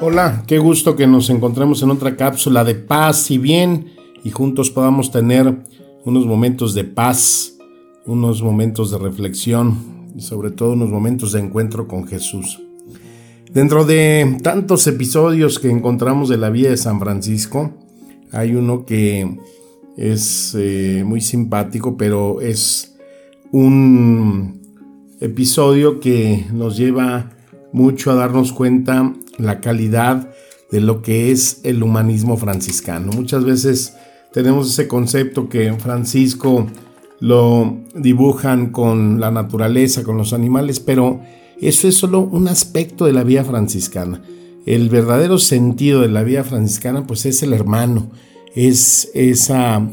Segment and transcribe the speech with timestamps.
[0.00, 3.86] Hola, qué gusto que nos encontremos en otra cápsula de paz y bien
[4.22, 5.52] y juntos podamos tener
[6.04, 7.54] unos momentos de paz,
[8.06, 12.60] unos momentos de reflexión y sobre todo unos momentos de encuentro con Jesús.
[13.52, 17.72] Dentro de tantos episodios que encontramos de la vida de San Francisco,
[18.30, 19.36] hay uno que
[19.96, 22.96] es eh, muy simpático, pero es
[23.50, 24.62] un
[25.20, 27.30] episodio que nos lleva
[27.72, 30.30] mucho a darnos cuenta la calidad
[30.70, 33.12] de lo que es el humanismo franciscano.
[33.12, 33.94] Muchas veces
[34.32, 36.66] tenemos ese concepto que Francisco
[37.20, 41.20] lo dibujan con la naturaleza, con los animales, pero
[41.60, 44.22] eso es solo un aspecto de la vida franciscana.
[44.66, 48.10] El verdadero sentido de la vida franciscana pues es el hermano,
[48.54, 49.88] es esa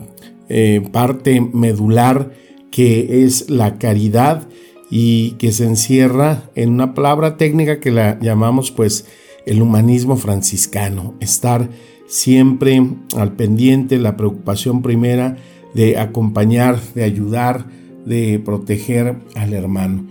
[0.50, 2.32] eh, parte medular
[2.72, 4.48] que es la caridad
[4.92, 9.06] y que se encierra en una palabra técnica que la llamamos pues
[9.46, 11.70] el humanismo franciscano, estar
[12.08, 12.82] siempre
[13.16, 15.38] al pendiente, la preocupación primera
[15.74, 17.66] de acompañar, de ayudar,
[18.06, 20.06] de proteger al hermano.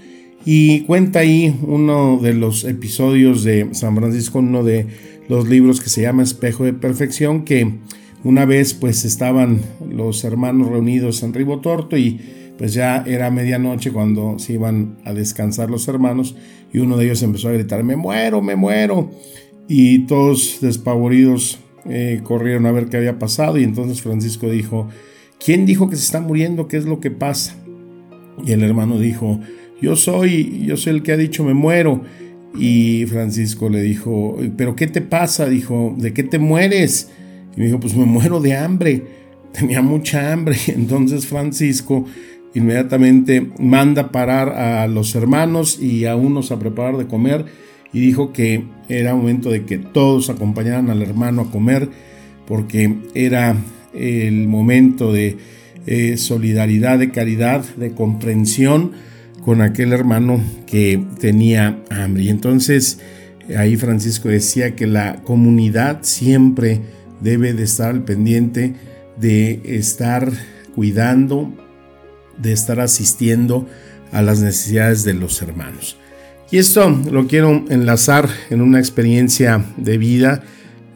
[0.44, 4.86] Y cuenta ahí uno de los episodios de San Francisco, uno de
[5.28, 7.78] los libros que se llama Espejo de Perfección, que
[8.24, 12.20] una vez pues estaban los hermanos reunidos en Ribotorto y
[12.58, 16.36] pues ya era medianoche cuando se iban a descansar los hermanos
[16.72, 19.11] y uno de ellos empezó a gritar, me muero, me muero.
[19.69, 24.88] Y todos despavoridos eh, corrieron a ver qué había pasado y entonces Francisco dijo,
[25.42, 26.68] ¿quién dijo que se está muriendo?
[26.68, 27.56] ¿Qué es lo que pasa?
[28.45, 29.40] Y el hermano dijo,
[29.80, 32.02] yo soy, yo soy el que ha dicho me muero.
[32.57, 35.48] Y Francisco le dijo, ¿pero qué te pasa?
[35.48, 37.11] Dijo, ¿de qué te mueres?
[37.57, 39.02] Y me dijo, pues me muero de hambre.
[39.52, 40.57] Tenía mucha hambre.
[40.68, 42.05] Entonces Francisco
[42.54, 47.44] inmediatamente manda parar a los hermanos y a unos a preparar de comer
[47.92, 51.88] y dijo que era momento de que todos acompañaran al hermano a comer
[52.46, 53.56] porque era
[53.94, 55.36] el momento de
[55.86, 58.92] eh, solidaridad, de caridad, de comprensión
[59.44, 62.24] con aquel hermano que tenía hambre.
[62.24, 62.98] Y entonces
[63.56, 66.80] ahí Francisco decía que la comunidad siempre
[67.20, 68.74] debe de estar al pendiente
[69.16, 70.32] de estar
[70.74, 71.52] cuidando,
[72.39, 73.67] de estar asistiendo
[74.12, 75.96] a las necesidades de los hermanos.
[76.50, 80.45] Y esto lo quiero enlazar en una experiencia de vida,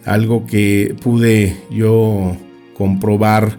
[0.04, 2.36] algo que pude yo
[2.74, 3.58] comprobar,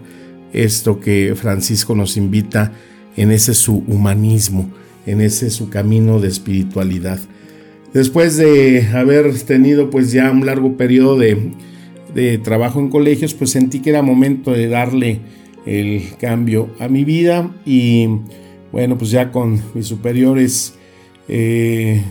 [0.52, 2.72] esto que Francisco nos invita
[3.16, 4.70] en ese su humanismo,
[5.06, 7.18] en ese su camino de espiritualidad.
[7.92, 11.52] Después de haber tenido pues ya un largo periodo de,
[12.14, 15.20] de trabajo en colegios, pues sentí que era momento de darle
[15.66, 18.08] el cambio a mi vida y
[18.72, 20.74] bueno, pues ya con mis superiores
[21.28, 22.02] eh,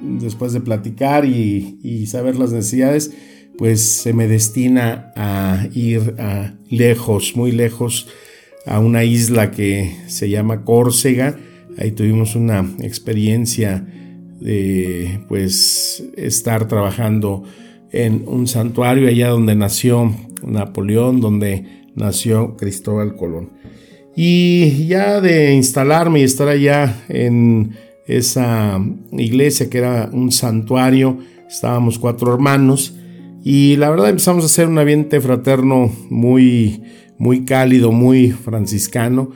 [0.00, 3.12] después de platicar y, saber las necesidades,
[3.58, 8.08] pues se me destina a ir a lejos, muy lejos,
[8.66, 11.38] a una isla que se llama Córcega.
[11.78, 13.86] Ahí tuvimos una experiencia
[14.40, 17.44] de pues estar trabajando
[17.92, 23.50] en un santuario allá donde nació Napoleón, donde nació Cristóbal Colón.
[24.16, 28.80] Y ya de instalarme y estar allá en esa
[29.12, 31.18] iglesia que era un santuario,
[31.48, 32.94] estábamos cuatro hermanos
[33.42, 36.82] y la verdad empezamos a hacer un ambiente fraterno muy,
[37.18, 39.30] muy cálido, muy franciscano.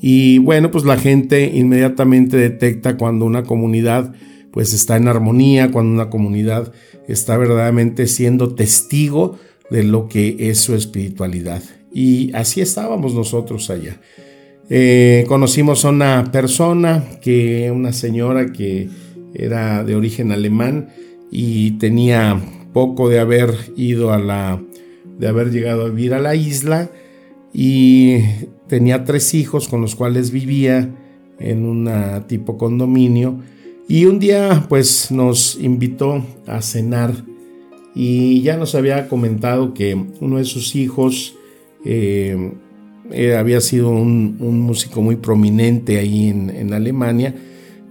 [0.00, 4.12] Y bueno, pues la gente inmediatamente detecta cuando una comunidad
[4.50, 6.72] pues está en armonía, cuando una comunidad
[7.08, 9.38] está verdaderamente siendo testigo
[9.70, 11.62] de lo que es su espiritualidad.
[11.96, 13.98] Y así estábamos nosotros allá.
[14.68, 18.90] Eh, conocimos a una persona, que una señora que
[19.32, 20.90] era de origen alemán
[21.30, 22.38] y tenía
[22.74, 24.62] poco de haber ido a la,
[25.18, 26.90] de haber llegado a vivir a la isla
[27.54, 28.18] y
[28.68, 30.94] tenía tres hijos con los cuales vivía
[31.38, 31.90] en un
[32.26, 33.40] tipo condominio
[33.88, 37.14] y un día pues nos invitó a cenar
[37.94, 41.36] y ya nos había comentado que uno de sus hijos
[41.88, 42.52] eh,
[43.12, 47.34] eh, había sido un, músico muy prominente ahí en, Alemania,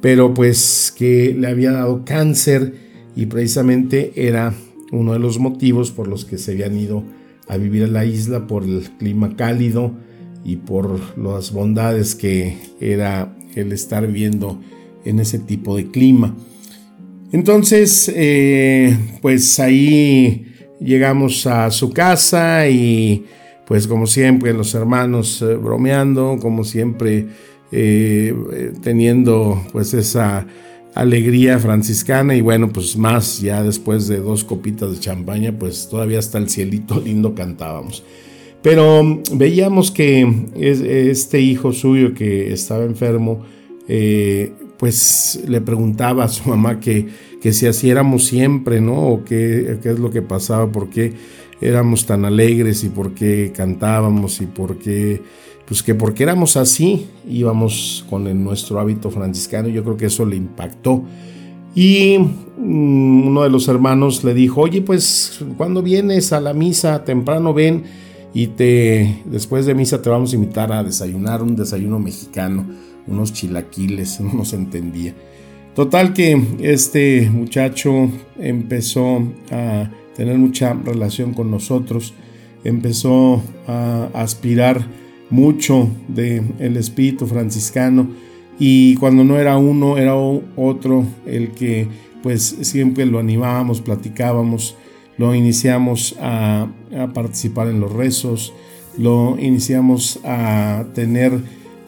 [0.01, 2.74] pero pues que le había dado cáncer
[3.15, 4.53] y precisamente era
[4.92, 7.03] uno de los motivos por los que se habían ido
[7.47, 9.94] a vivir a la isla por el clima cálido
[10.44, 14.59] y por las bondades que era el estar viviendo
[15.06, 16.36] en ese tipo de clima.
[17.31, 20.48] Entonces, eh, pues ahí
[20.81, 23.25] llegamos a su casa y
[23.67, 27.27] pues como siempre los hermanos eh, bromeando, como siempre
[27.71, 28.33] eh,
[28.81, 30.45] teniendo pues esa
[30.94, 36.19] alegría franciscana y bueno pues más ya después de dos copitas de champaña pues todavía
[36.19, 38.03] hasta el cielito lindo cantábamos.
[38.62, 43.44] Pero veíamos que este hijo suyo que estaba enfermo
[44.77, 47.07] pues le preguntaba a su mamá que,
[47.41, 49.07] que si así éramos siempre, ¿no?
[49.07, 51.13] O qué, qué es lo que pasaba, por qué
[51.61, 55.21] éramos tan alegres y por qué cantábamos y por qué,
[55.65, 60.35] pues que porque éramos así, íbamos con nuestro hábito franciscano, yo creo que eso le
[60.35, 61.03] impactó.
[61.73, 67.03] Y mm, uno de los hermanos le dijo, oye, pues cuando vienes a la misa
[67.03, 67.83] temprano ven
[68.33, 72.65] y te después de misa te vamos a invitar a desayunar un desayuno mexicano
[73.07, 75.13] unos chilaquiles, no se entendía.
[75.73, 78.09] Total que este muchacho
[78.39, 79.21] empezó
[79.51, 82.13] a tener mucha relación con nosotros,
[82.63, 84.85] empezó a aspirar
[85.29, 88.07] mucho del el espíritu franciscano
[88.59, 91.88] y cuando no era uno era otro el que
[92.23, 94.75] pues siempre lo animábamos, platicábamos,
[95.17, 96.67] lo iniciamos a,
[97.13, 98.53] participar en los rezos,
[98.97, 101.39] lo iniciamos a tener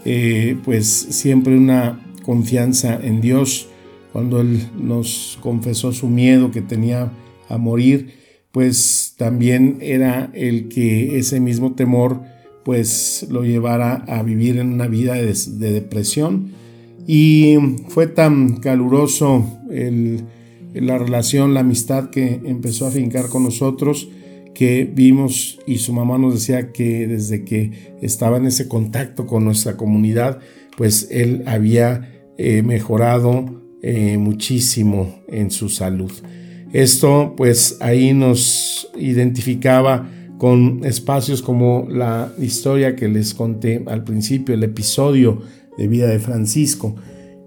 [0.06, 3.70] eh, pues siempre una confianza en Dios.
[4.14, 7.12] Cuando Él nos confesó su miedo que tenía
[7.50, 8.17] a morir,
[8.58, 12.24] pues también era el que ese mismo temor
[12.66, 15.36] pues lo llevara a vivir en una vida de,
[15.70, 16.54] depresión.
[17.06, 17.56] Y
[17.90, 19.46] fue tan caluroso
[20.74, 24.10] la relación, la amistad que empezó a fincar con nosotros,
[24.56, 29.46] que vimos y su mamá nos decía que desde que estaba en ese contacto con
[29.46, 30.40] nuestra comunidad,
[30.76, 36.12] pues él había eh, mejorado eh, muchísimo en su salud.
[36.74, 44.54] Esto pues ahí nos identificaba con espacios como la historia que les conté al principio,
[44.54, 45.42] el episodio
[45.78, 46.96] de vida de Francisco.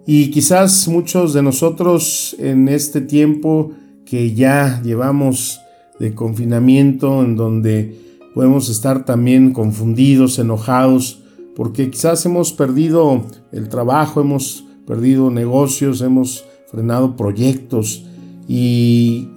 [0.06, 3.72] Y quizás muchos de nosotros en este tiempo
[4.04, 5.60] que ya llevamos
[6.00, 7.94] de confinamiento en donde
[8.34, 11.22] podemos estar también confundidos, enojados,
[11.54, 18.06] porque quizás hemos perdido el trabajo, hemos perdido negocios, hemos frenado proyectos
[18.52, 19.28] y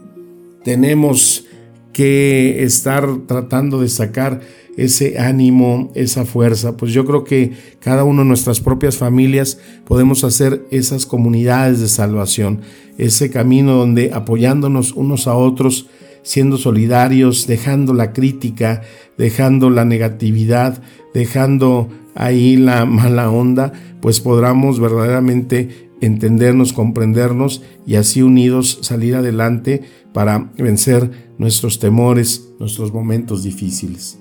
[0.64, 1.46] tenemos
[1.94, 4.42] que estar tratando de sacar
[4.76, 6.78] ese ánimo, esa fuerza.
[6.78, 11.90] Pues yo creo que cada uno de nuestras propias familias podemos hacer esas comunidades de
[11.90, 12.62] salvación,
[12.98, 15.86] ese camino donde apoyándonos unos a otros,
[16.24, 18.82] siendo solidarios, dejando la crítica,
[19.16, 20.82] dejando la negatividad,
[21.14, 29.84] dejando ahí la mala onda, pues podamos verdaderamente entendernos, comprendernos y así unidos salir adelante
[30.14, 34.20] para vencer nuestros temores, nuestros momentos difíciles.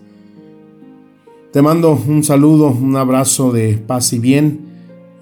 [1.52, 4.60] Te mando un saludo, un abrazo de paz y bien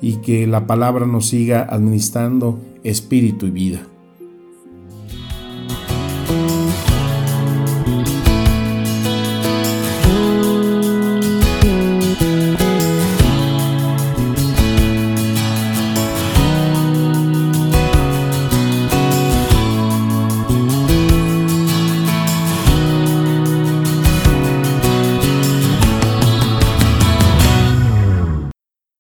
[0.01, 3.87] y que la palabra nos siga administrando espíritu y vida.